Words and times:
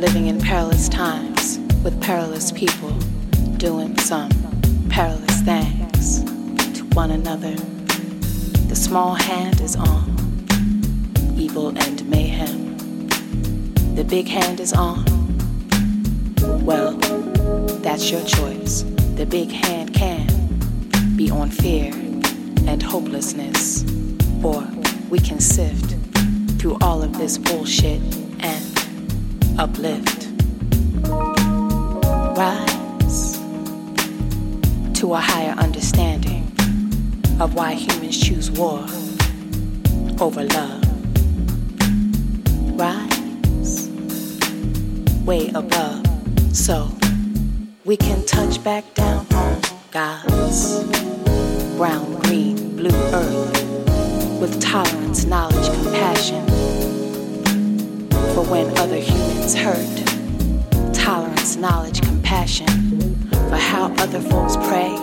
living 0.00 0.28
in 0.28 0.40
perilous 0.40 0.88
times 0.88 1.58
with 1.84 2.00
perilous 2.00 2.50
people 2.52 2.90
doing 3.58 3.94
some 3.98 4.30
perilous 4.88 5.42
things 5.42 6.24
to 6.72 6.82
one 6.94 7.10
another. 7.10 7.54
The 8.68 8.74
small 8.74 9.12
hand 9.12 9.60
is 9.60 9.76
on 9.76 10.08
evil 11.36 11.76
and 11.76 12.08
mayhem. 12.08 12.78
The 13.94 14.02
big 14.02 14.26
hand 14.26 14.58
is 14.58 14.72
on. 14.72 15.04
Well, 16.64 16.92
that's 17.82 18.10
your 18.10 18.24
choice. 18.24 18.84
The 19.16 19.26
big 19.26 19.50
hand 19.50 19.92
can 19.92 21.14
be 21.14 21.30
on 21.30 21.50
fear 21.50 21.92
and 22.66 22.82
hopelessness, 22.82 23.84
or 24.42 24.66
we 25.10 25.18
can 25.18 25.40
sift 25.40 25.94
through 26.58 26.78
all 26.80 27.02
of 27.02 27.18
this 27.18 27.36
bullshit 27.36 28.00
uplift. 29.60 30.26
Rise 32.34 33.38
to 34.98 35.12
a 35.12 35.20
higher 35.20 35.54
understanding 35.58 36.50
of 37.38 37.52
why 37.54 37.74
humans 37.74 38.18
choose 38.18 38.50
war 38.50 38.86
over 40.18 40.44
love. 40.44 40.82
Rise 42.80 43.90
way 45.26 45.50
above 45.54 46.06
so 46.56 46.90
we 47.84 47.98
can 47.98 48.24
touch 48.24 48.64
back 48.64 48.94
down 48.94 49.26
on 49.34 49.60
God's 49.90 50.84
brown, 51.76 52.14
green, 52.20 52.76
blue 52.76 52.98
earth 53.12 54.40
with 54.40 54.58
tolerance, 54.58 55.26
knowledge, 55.26 55.66
compassion 55.82 56.79
for 58.44 58.50
when 58.50 58.78
other 58.78 58.96
humans 58.96 59.54
hurt. 59.54 60.94
Tolerance, 60.94 61.56
knowledge, 61.56 62.00
compassion 62.00 62.66
for 63.30 63.56
how 63.56 63.92
other 63.98 64.20
folks 64.20 64.56
pray. 64.68 64.94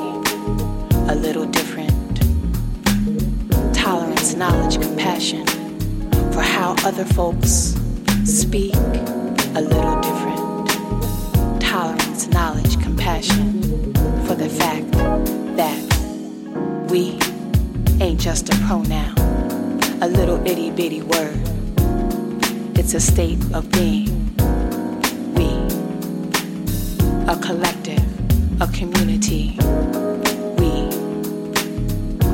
A 1.09 1.15
little 1.15 1.45
different. 1.45 2.21
Tolerance, 3.75 4.33
knowledge, 4.35 4.81
compassion 4.81 5.45
for 6.31 6.41
how 6.41 6.75
other 6.83 7.05
folks 7.05 7.75
speak. 8.23 8.75
A 9.55 9.61
little 9.61 9.99
different. 10.01 11.61
Tolerance, 11.61 12.27
knowledge, 12.29 12.81
compassion 12.81 13.61
for 14.25 14.35
the 14.35 14.49
fact 14.49 14.91
that 15.57 15.79
we 16.89 17.19
ain't 18.03 18.19
just 18.19 18.49
a 18.49 18.55
pronoun, 18.67 19.79
a 20.01 20.07
little 20.07 20.45
itty 20.47 20.71
bitty 20.71 21.01
word 21.01 21.56
it's 22.87 22.93
a 22.93 23.01
state 23.01 23.37
of 23.53 23.69
being. 23.71 24.33
We, 25.35 25.49
a 27.27 27.35
collective, 27.35 28.01
a 28.61 28.67
community. 28.67 29.57
We, 30.57 30.71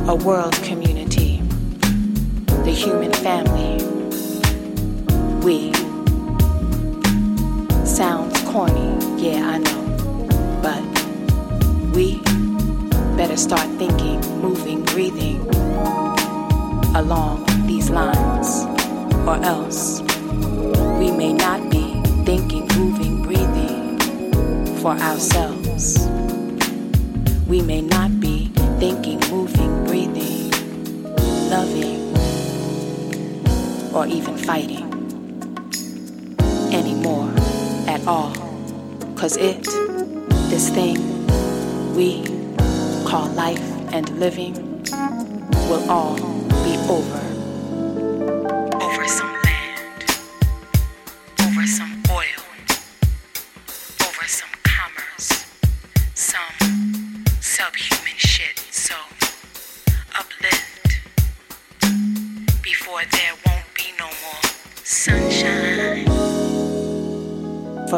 a 0.08 0.14
world 0.14 0.54
community. 0.62 1.42
The 2.66 2.72
human 2.72 3.12
family. 3.14 3.84
We. 5.44 5.74
Sounds 7.84 8.40
corny, 8.44 8.94
yeah, 9.18 9.50
I 9.50 9.58
know. 9.58 10.60
But 10.62 11.96
we 11.96 12.20
better 13.18 13.38
start 13.38 13.68
thinking, 13.80 14.22
moving, 14.40 14.86
breathing 14.86 15.42
along 16.96 17.44
these 17.66 17.90
lines, 17.90 18.66
or 19.28 19.44
else 19.44 20.03
for 24.84 24.98
ourselves. 25.00 26.10
We 27.48 27.62
may 27.62 27.80
not 27.80 28.20
be 28.20 28.48
thinking, 28.80 29.22
moving, 29.32 29.86
breathing, 29.86 30.52
loving, 31.50 32.12
or 33.96 34.06
even 34.08 34.36
fighting 34.40 34.84
anymore 36.74 37.32
at 37.88 38.06
all. 38.06 38.34
Cause 39.16 39.38
it, 39.38 39.64
this 40.52 40.70
thing 40.70 41.00
we 41.96 42.22
call 43.08 43.30
life 43.30 43.64
and 43.94 44.10
living, 44.20 44.84
will 45.70 45.90
all 45.90 46.18
be 46.66 46.76
over. 46.92 47.23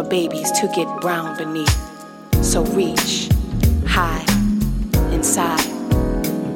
Babies 0.09 0.51
to 0.51 0.67
get 0.75 0.87
brown 1.01 1.37
beneath. 1.37 2.43
So 2.43 2.63
reach 2.65 3.29
high 3.85 4.23
inside 5.11 5.65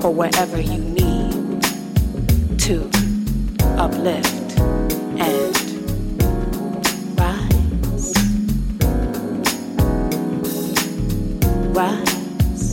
or 0.03 0.13
wherever 0.13 0.59
you 0.59 0.77
need 0.77 1.61
to 2.59 2.89
uplift 3.77 4.59
and 5.19 5.55
rise. 7.17 8.13
Rise. 11.75 12.69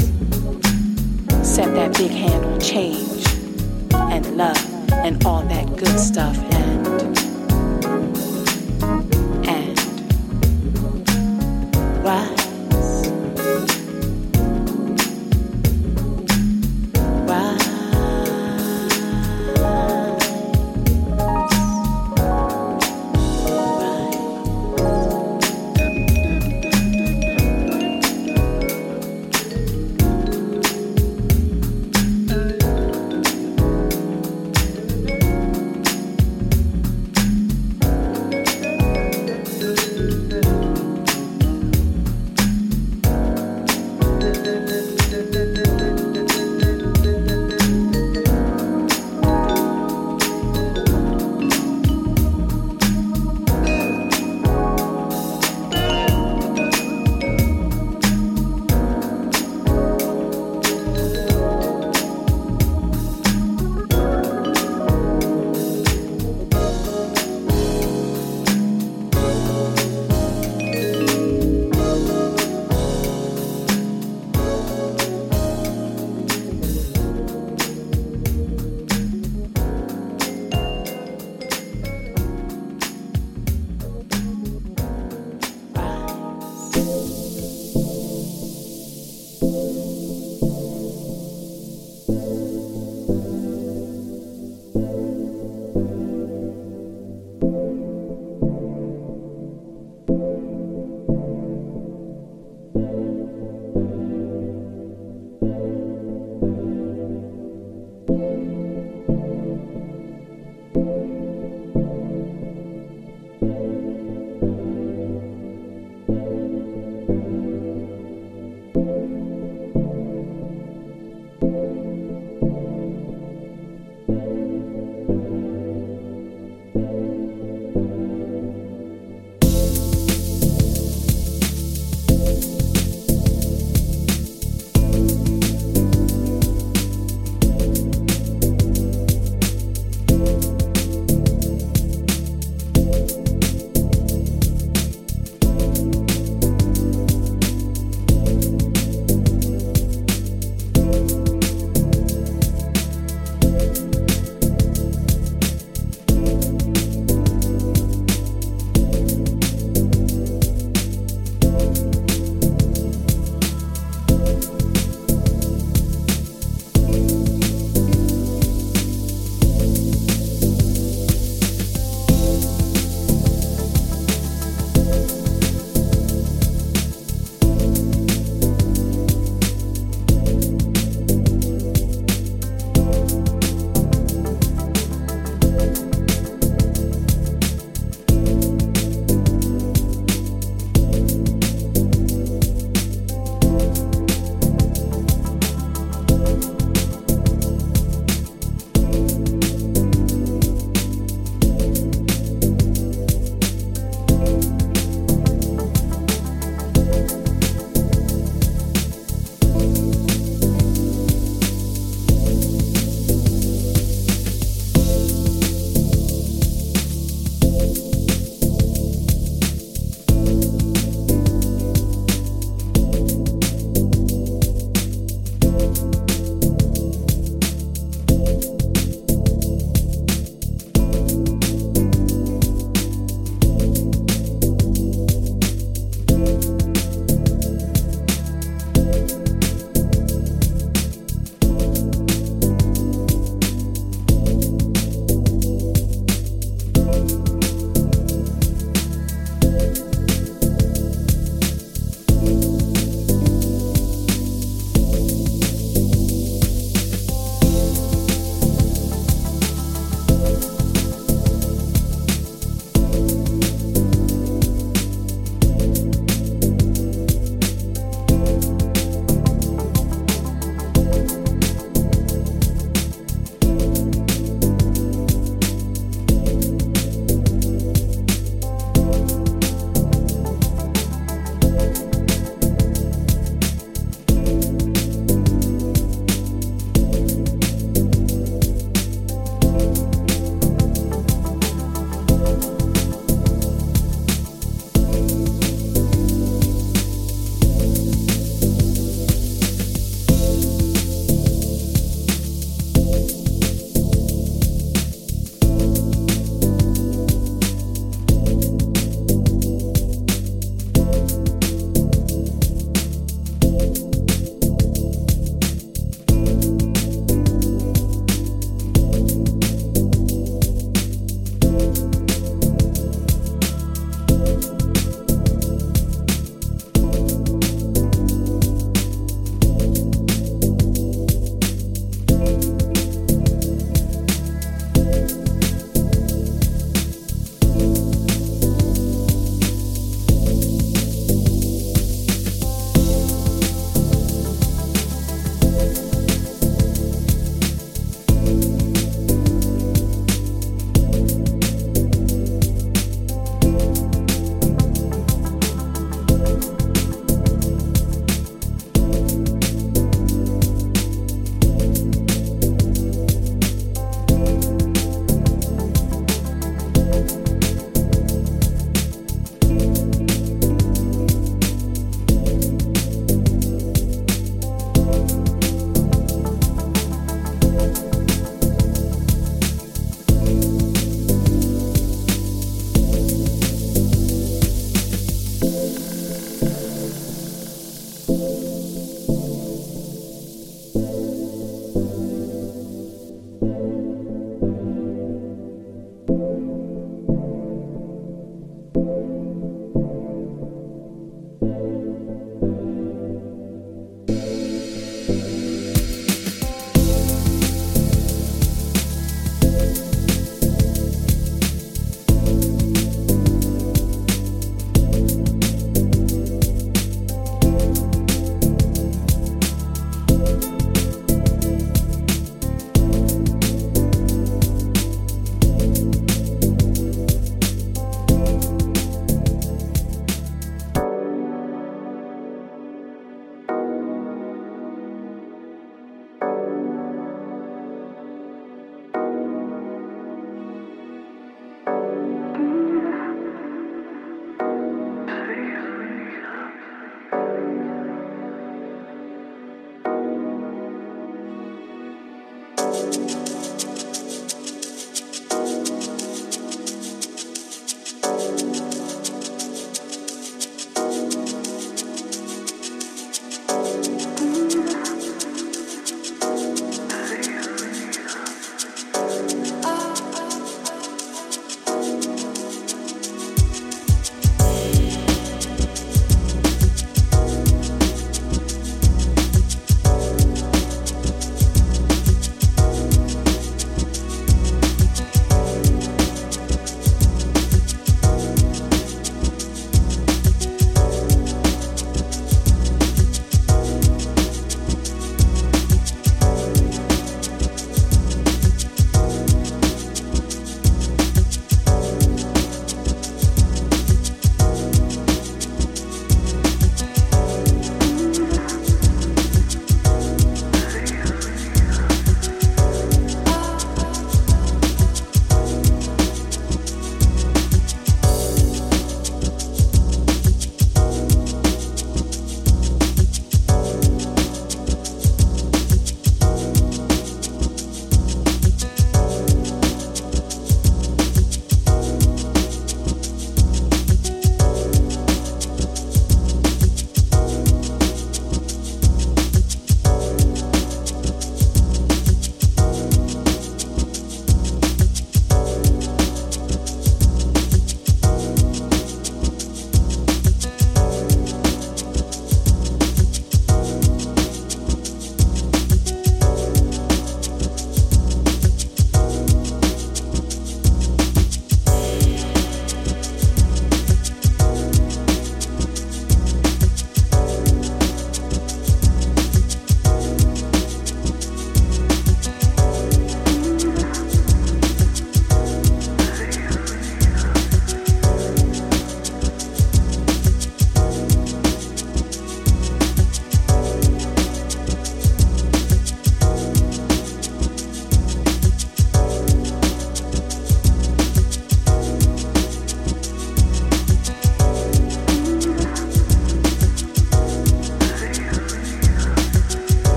Set 1.42 1.74
that 1.74 1.96
big 1.96 2.10
hand 2.10 2.44
on 2.44 2.60
change 2.60 3.26
and 3.92 4.36
love 4.36 4.90
and 4.92 5.24
all 5.24 5.42
that 5.42 5.76
good 5.76 5.98
stuff 5.98 6.36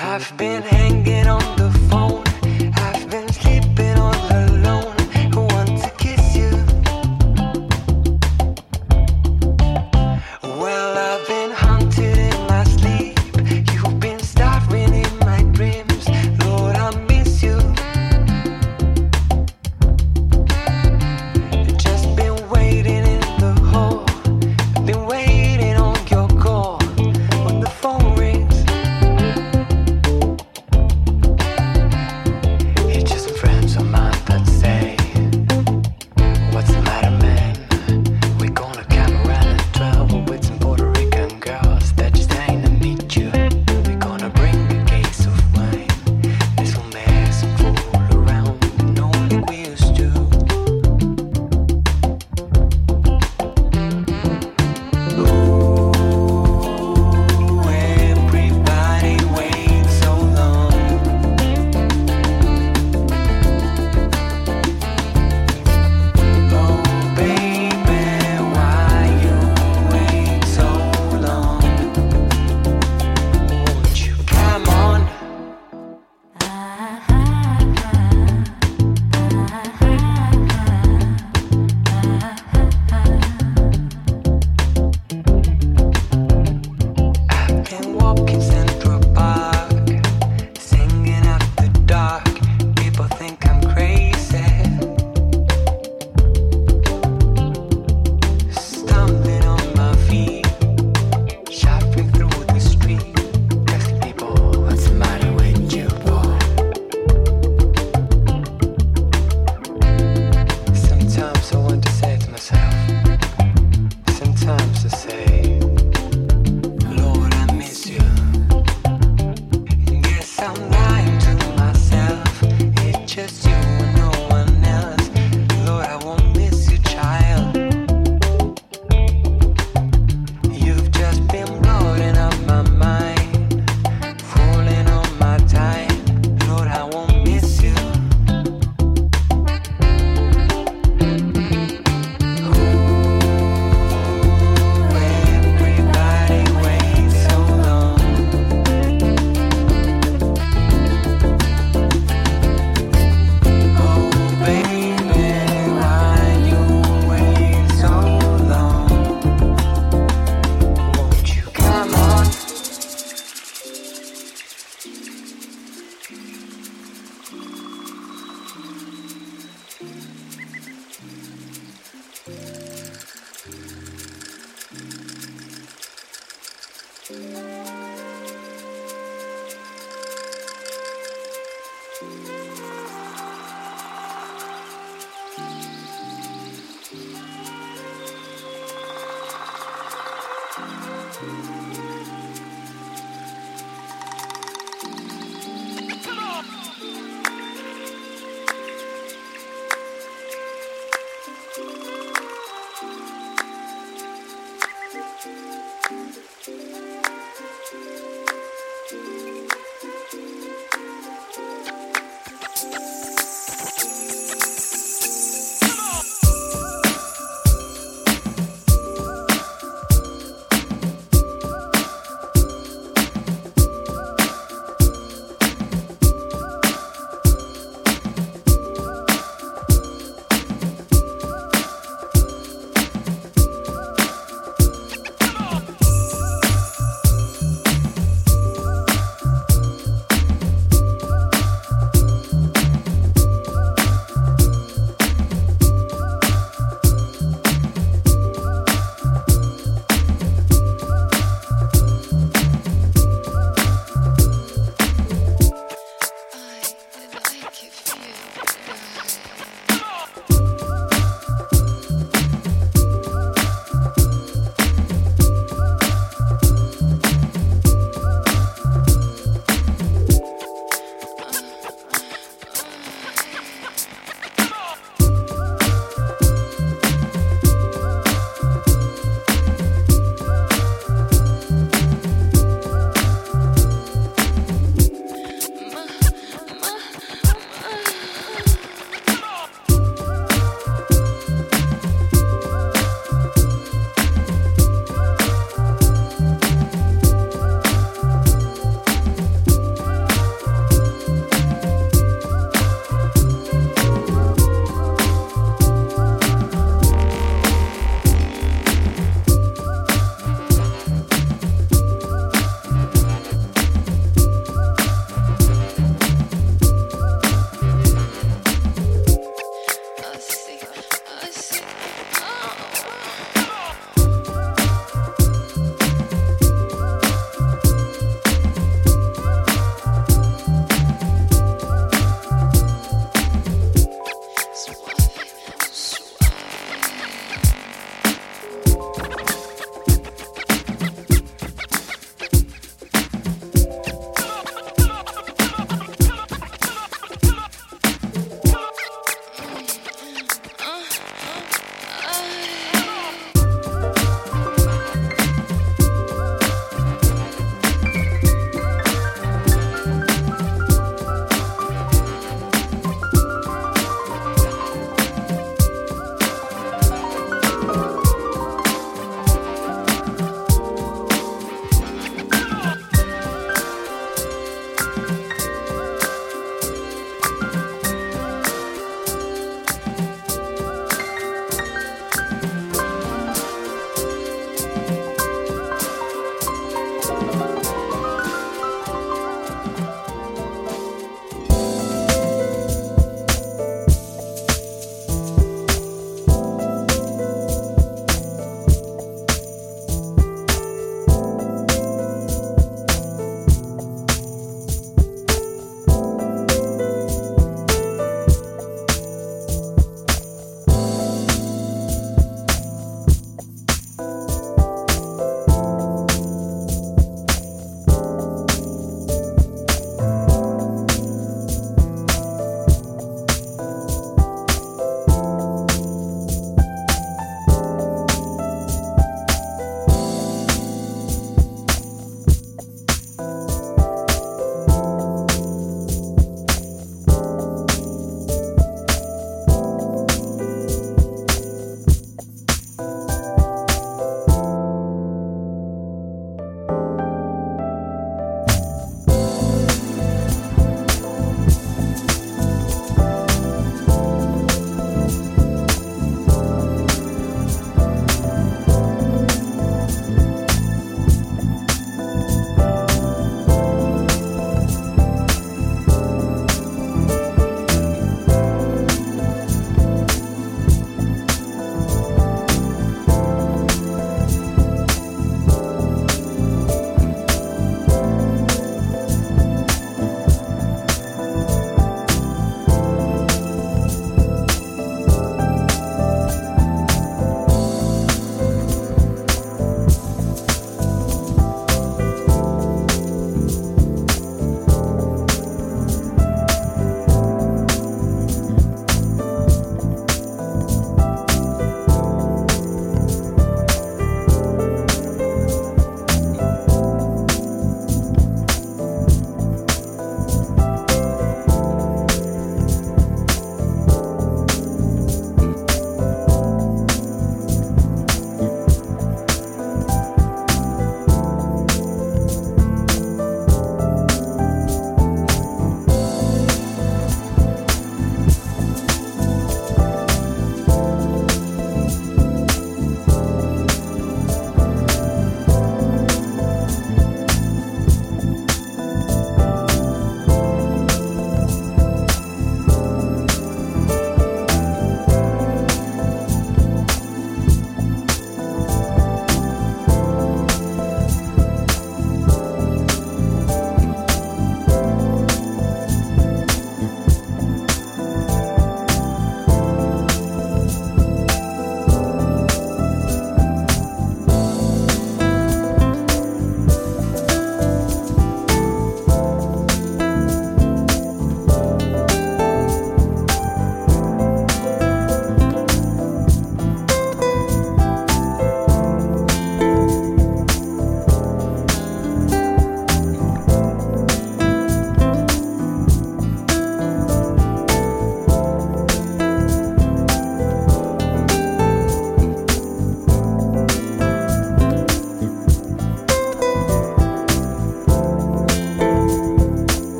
I've 0.00 0.36
been 0.36 0.62
hanging 0.62 1.26
on 1.26 1.56
the 1.56 1.76
phone. 1.90 2.07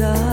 desire 0.00 0.29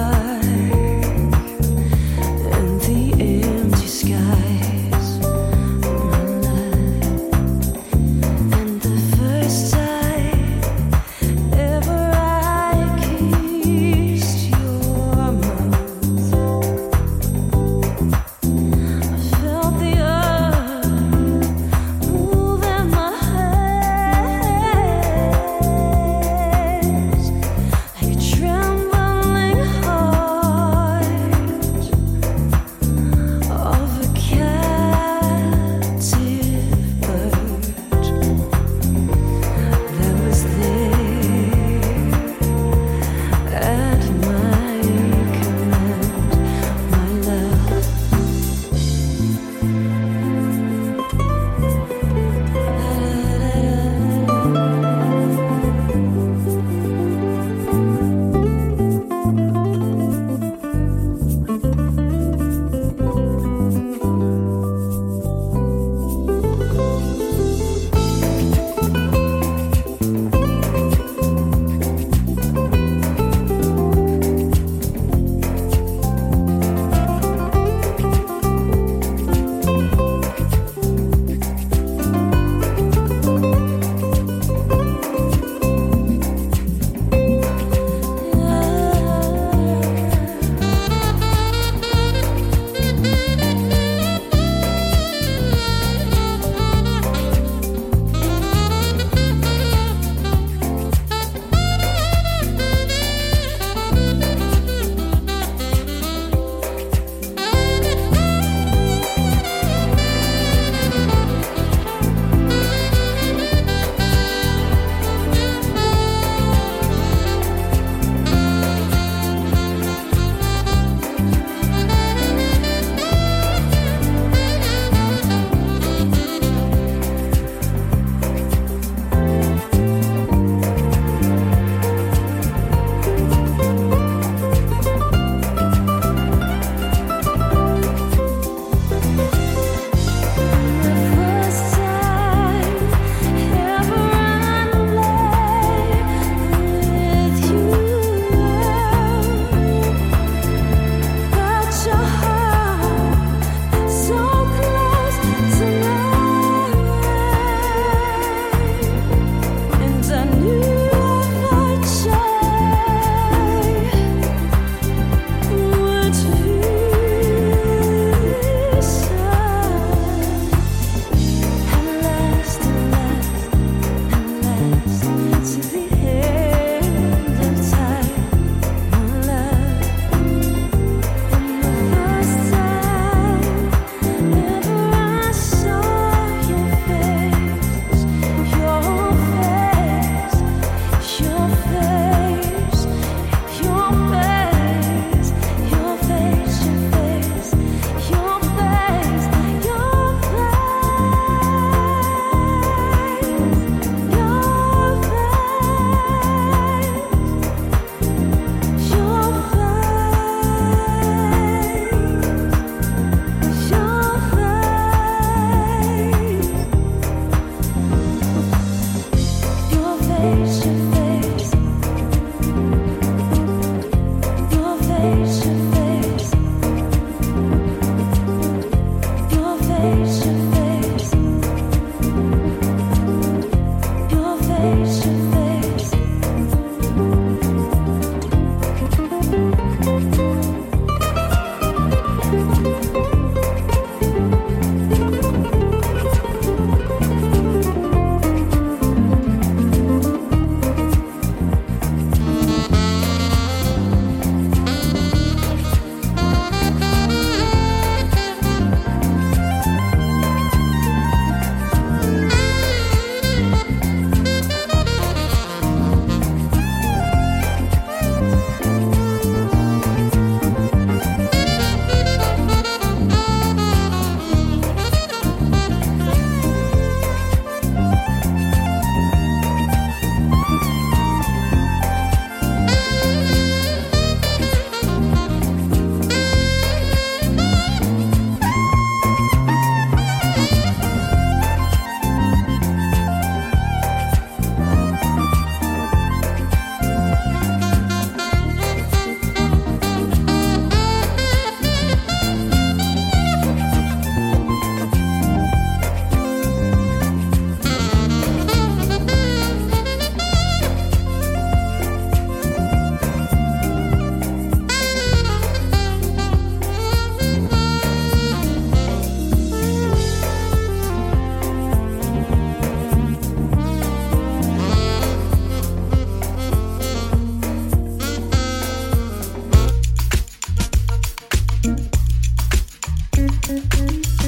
Música 333.48 334.27